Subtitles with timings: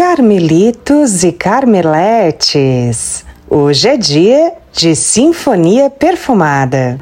[0.00, 6.98] Carmelitos e Carmeletes, hoje é dia de Sinfonia Perfumada.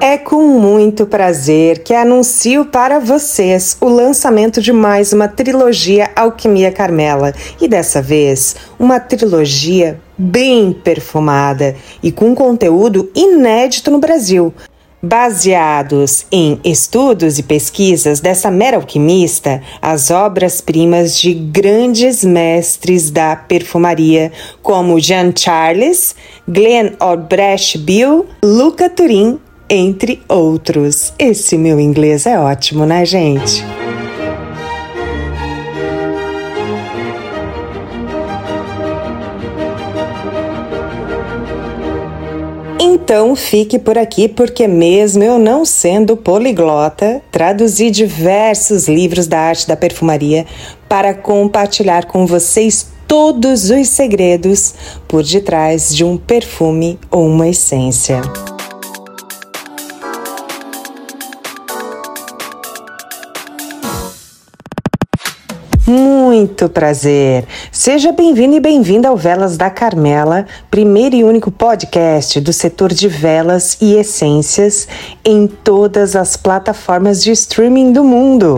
[0.00, 6.70] É com muito prazer que anuncio para vocês o lançamento de mais uma trilogia Alquimia
[6.70, 7.34] Carmela.
[7.60, 14.54] E dessa vez uma trilogia bem perfumada e com conteúdo inédito no Brasil,
[15.02, 24.30] Baseados em estudos e pesquisas dessa mera alquimista, as obras-primas de grandes mestres da perfumaria,
[24.62, 26.14] como Jean Charles,
[26.46, 31.12] Glenn Albrecht Bill, Luca Turin, entre outros.
[31.18, 33.64] Esse meu inglês é ótimo, né, gente?
[43.12, 49.68] Então fique por aqui, porque mesmo eu não sendo poliglota, traduzi diversos livros da arte
[49.68, 50.46] da perfumaria
[50.88, 54.74] para compartilhar com vocês todos os segredos
[55.06, 58.22] por detrás de um perfume ou uma essência.
[65.92, 67.44] Muito prazer!
[67.70, 73.08] Seja bem-vindo e bem-vinda ao Velas da Carmela, primeiro e único podcast do setor de
[73.08, 74.88] velas e essências
[75.22, 78.56] em todas as plataformas de streaming do mundo.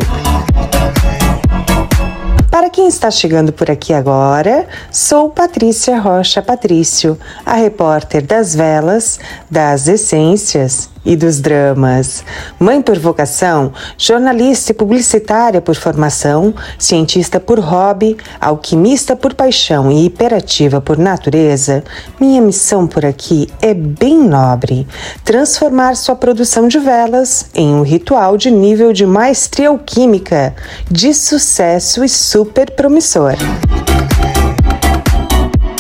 [2.53, 9.19] Para quem está chegando por aqui agora, sou Patrícia Rocha Patrício, a repórter das velas,
[9.51, 12.25] das essências e dos dramas.
[12.59, 20.07] Mãe por vocação, jornalista e publicitária por formação, cientista por hobby, alquimista por paixão e
[20.07, 21.85] hiperativa por natureza,
[22.19, 24.87] minha missão por aqui é bem nobre:
[25.25, 30.55] transformar sua produção de velas em um ritual de nível de maestria alquímica,
[30.91, 33.35] de sucesso e super promissor.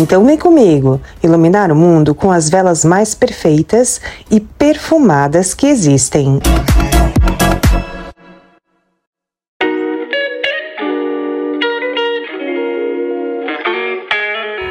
[0.01, 6.41] Então vem comigo iluminar o mundo com as velas mais perfeitas e perfumadas que existem.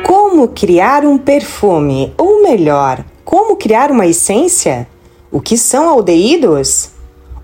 [0.06, 2.14] Como criar um perfume?
[2.18, 4.86] Ou melhor, como criar uma essência?
[5.32, 6.90] O que são aldeídos?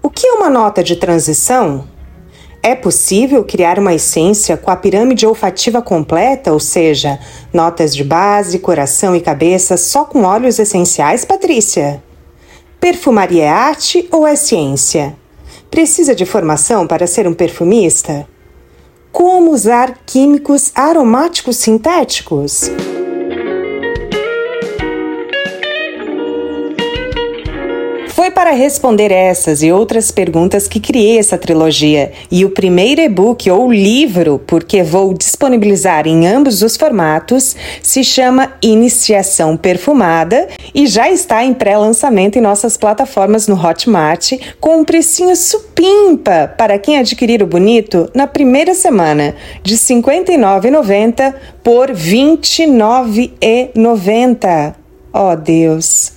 [0.03, 1.85] O que é uma nota de transição?
[2.61, 7.17] É possível criar uma essência com a pirâmide olfativa completa, ou seja,
[7.53, 12.03] notas de base, coração e cabeça só com óleos essenciais, Patrícia?
[12.79, 15.15] Perfumaria é arte ou é ciência?
[15.71, 18.27] Precisa de formação para ser um perfumista?
[19.11, 22.69] Como usar químicos aromáticos sintéticos?
[28.19, 33.49] Foi para responder essas e outras perguntas que criei essa trilogia e o primeiro e-book
[33.49, 41.09] ou livro, porque vou disponibilizar em ambos os formatos, se chama Iniciação Perfumada e já
[41.09, 47.41] está em pré-lançamento em nossas plataformas no Hotmart com um precinho supimpa para quem adquirir
[47.41, 54.75] o bonito na primeira semana, de R$ 59,90 por R$ 29,90.
[55.13, 56.11] Oh Deus!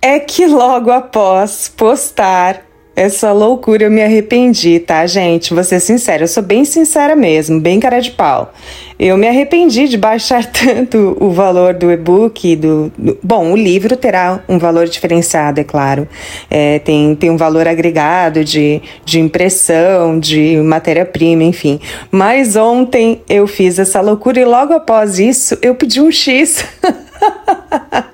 [0.00, 5.54] É que logo após postar essa loucura eu me arrependi, tá, gente?
[5.54, 8.52] Vou ser sincera, eu sou bem sincera mesmo, bem cara de pau.
[8.98, 13.96] Eu me arrependi de baixar tanto o valor do e-book, do, do, Bom, o livro
[13.96, 16.08] terá um valor diferenciado, é claro.
[16.50, 21.80] É, tem, tem um valor agregado de, de impressão, de matéria-prima, enfim.
[22.10, 26.64] Mas ontem eu fiz essa loucura e logo após isso eu pedi um X.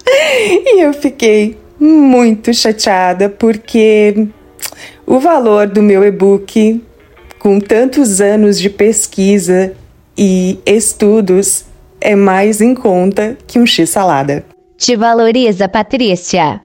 [0.07, 4.29] e eu fiquei muito chateada porque
[5.07, 6.83] o valor do meu e-book,
[7.39, 9.75] com tantos anos de pesquisa
[10.17, 11.67] e estudos,
[12.01, 14.45] é mais em conta que um X-salada.
[14.77, 16.64] Te valoriza, Patrícia.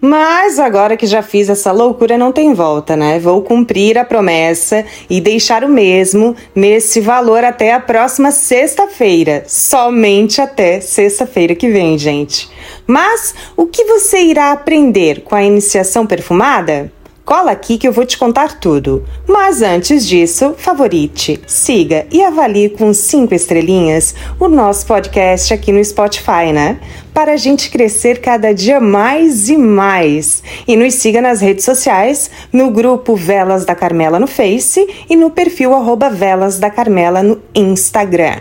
[0.00, 3.18] Mas agora que já fiz essa loucura, não tem volta, né?
[3.18, 9.44] Vou cumprir a promessa e deixar o mesmo nesse valor até a próxima sexta-feira.
[9.46, 12.48] Somente até sexta-feira que vem, gente.
[12.86, 16.90] Mas o que você irá aprender com a iniciação perfumada?
[17.30, 19.04] Cola aqui que eu vou te contar tudo.
[19.28, 25.84] Mas antes disso, favorite, siga e avalie com cinco estrelinhas o nosso podcast aqui no
[25.84, 26.80] Spotify, né?
[27.20, 30.42] Para a gente crescer cada dia mais e mais.
[30.66, 35.30] E nos siga nas redes sociais, no grupo Velas da Carmela no Face e no
[35.30, 38.36] perfil arroba Velas da Carmela no Instagram.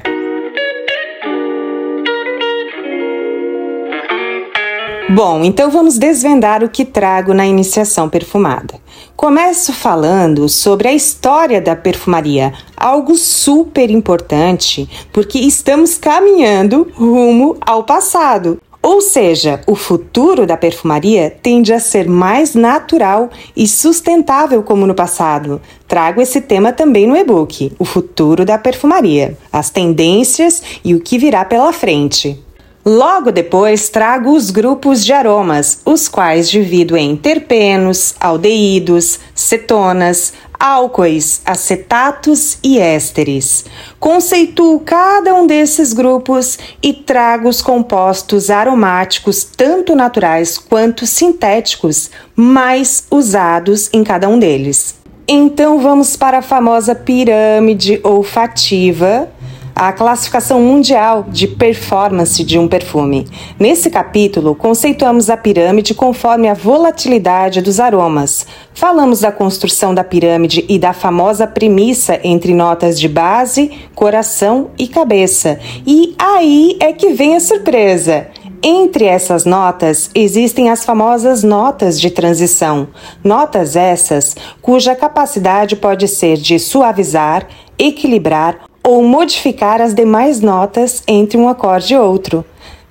[5.09, 8.75] Bom, então vamos desvendar o que trago na iniciação perfumada.
[9.13, 17.83] Começo falando sobre a história da perfumaria, algo super importante, porque estamos caminhando rumo ao
[17.83, 18.57] passado.
[18.81, 24.95] Ou seja, o futuro da perfumaria tende a ser mais natural e sustentável como no
[24.95, 25.61] passado.
[25.85, 31.17] Trago esse tema também no e-book, O Futuro da Perfumaria, as tendências e o que
[31.17, 32.41] virá pela frente.
[32.85, 41.41] Logo depois trago os grupos de aromas, os quais divido em terpenos, aldeídos, cetonas, álcoois,
[41.45, 43.65] acetatos e ésteres.
[43.99, 53.05] Conceituo cada um desses grupos e trago os compostos aromáticos, tanto naturais quanto sintéticos, mais
[53.09, 54.95] usados em cada um deles.
[55.27, 59.29] Então vamos para a famosa pirâmide olfativa
[59.79, 63.25] a classificação mundial de performance de um perfume.
[63.57, 68.45] Nesse capítulo, conceituamos a pirâmide conforme a volatilidade dos aromas.
[68.73, 74.85] Falamos da construção da pirâmide e da famosa premissa entre notas de base, coração e
[74.85, 75.57] cabeça.
[75.87, 78.27] E aí é que vem a surpresa.
[78.61, 82.89] Entre essas notas existem as famosas notas de transição.
[83.23, 87.47] Notas essas cuja capacidade pode ser de suavizar,
[87.77, 92.43] equilibrar ou modificar as demais notas entre um acorde e outro.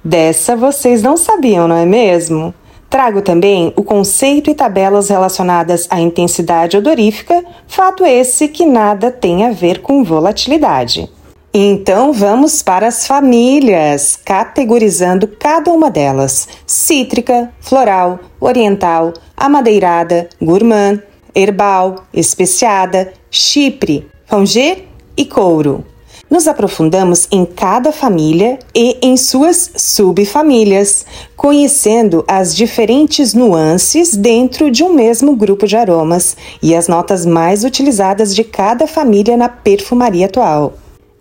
[0.05, 2.55] Dessa vocês não sabiam, não é mesmo?
[2.89, 9.45] Trago também o conceito e tabelas relacionadas à intensidade odorífica, fato esse que nada tem
[9.45, 11.11] a ver com volatilidade.
[11.53, 21.03] Então vamos para as famílias, categorizando cada uma delas: cítrica, floral, oriental, amadeirada, gourmand,
[21.35, 24.88] herbal, especiada, chipre, fongé
[25.19, 25.85] e couro.
[26.31, 34.85] Nos aprofundamos em cada família e em suas subfamílias, conhecendo as diferentes nuances dentro de
[34.85, 40.27] um mesmo grupo de aromas e as notas mais utilizadas de cada família na perfumaria
[40.27, 40.75] atual.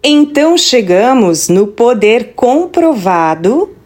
[0.04, 3.77] Então chegamos no poder comprovado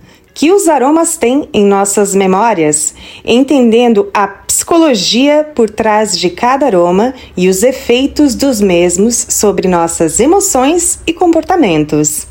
[0.41, 7.13] que os aromas têm em nossas memórias, entendendo a psicologia por trás de cada aroma
[7.38, 12.25] e os efeitos dos mesmos sobre nossas emoções e comportamentos.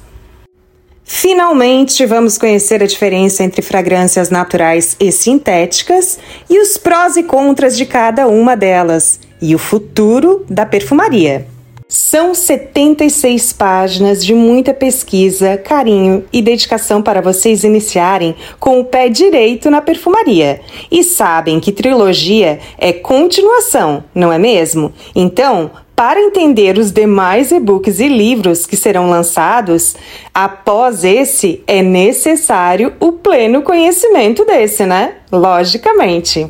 [1.05, 6.19] Finalmente, vamos conhecer a diferença entre fragrâncias naturais e sintéticas
[6.51, 11.47] e os prós e contras de cada uma delas, e o futuro da perfumaria.
[11.91, 19.09] São 76 páginas de muita pesquisa, carinho e dedicação para vocês iniciarem com o pé
[19.09, 20.61] direito na perfumaria.
[20.89, 24.93] E sabem que trilogia é continuação, não é mesmo?
[25.17, 29.97] Então, para entender os demais e-books e livros que serão lançados,
[30.33, 35.15] após esse é necessário o pleno conhecimento desse, né?
[35.33, 36.49] Logicamente.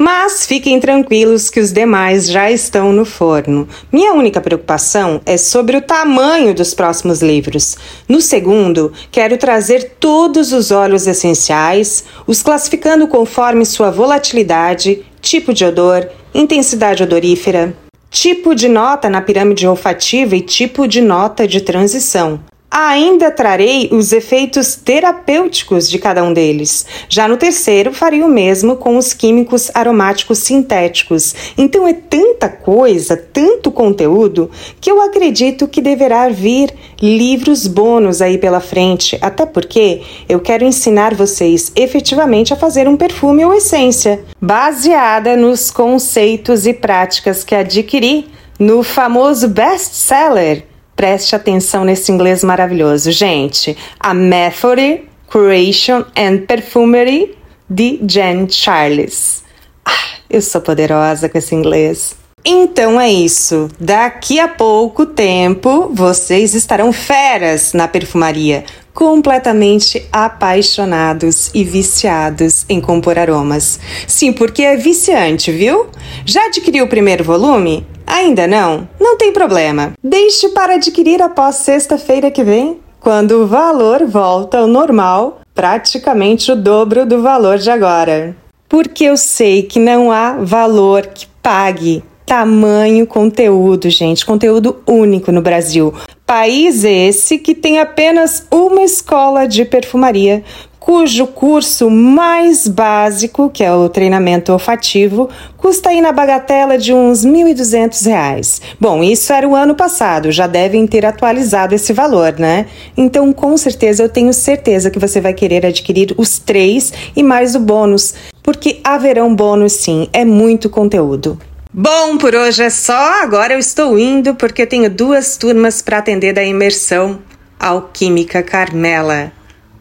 [0.00, 3.68] Mas fiquem tranquilos que os demais já estão no forno.
[3.90, 7.76] Minha única preocupação é sobre o tamanho dos próximos livros.
[8.08, 15.64] No segundo, quero trazer todos os óleos essenciais, os classificando conforme sua volatilidade, tipo de
[15.64, 17.76] odor, intensidade odorífera,
[18.08, 22.40] tipo de nota na pirâmide olfativa e tipo de nota de transição.
[22.70, 26.84] Ainda trarei os efeitos terapêuticos de cada um deles.
[27.08, 31.34] Já no terceiro, farei o mesmo com os químicos aromáticos sintéticos.
[31.56, 36.70] Então é tanta coisa, tanto conteúdo, que eu acredito que deverá vir
[37.00, 42.98] livros bônus aí pela frente, até porque eu quero ensinar vocês efetivamente a fazer um
[42.98, 50.64] perfume ou essência, baseada nos conceitos e práticas que adquiri no famoso best-seller
[50.98, 53.76] Preste atenção nesse inglês maravilhoso, gente.
[54.00, 57.36] A Method, Creation and Perfumery
[57.70, 59.44] de Jen Charles.
[59.84, 62.16] Ah, eu sou poderosa com esse inglês.
[62.44, 63.68] Então é isso.
[63.78, 73.20] Daqui a pouco tempo vocês estarão feras na perfumaria, completamente apaixonados e viciados em compor
[73.20, 73.78] aromas.
[74.04, 75.86] Sim, porque é viciante, viu?
[76.26, 77.86] Já adquiriu o primeiro volume?
[78.10, 78.88] Ainda não?
[78.98, 79.92] Não tem problema.
[80.02, 86.56] Deixe para adquirir após sexta-feira que vem, quando o valor volta ao normal, praticamente o
[86.56, 88.34] dobro do valor de agora.
[88.66, 95.40] Porque eu sei que não há valor que pague tamanho conteúdo, gente, conteúdo único no
[95.40, 95.94] Brasil.
[96.26, 100.44] País esse que tem apenas uma escola de perfumaria
[100.88, 107.24] cujo curso mais básico, que é o treinamento olfativo, custa aí na bagatela de uns
[107.24, 108.62] R$ 1.200.
[108.80, 112.64] Bom, isso era o ano passado, já devem ter atualizado esse valor, né?
[112.96, 117.54] Então, com certeza, eu tenho certeza que você vai querer adquirir os três e mais
[117.54, 121.38] o bônus, porque haverão bônus sim, é muito conteúdo.
[121.70, 123.22] Bom, por hoje é só.
[123.22, 127.18] Agora eu estou indo porque tenho duas turmas para atender da imersão
[127.60, 129.36] Alquímica Carmela.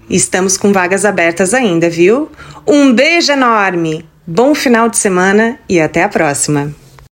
[0.10, 2.32] Estamos com vagas abertas ainda, viu?
[2.66, 6.74] Um beijo enorme, bom final de semana e até a próxima!